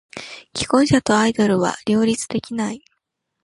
[0.55, 2.83] 既婚者とアイドルは両立できない。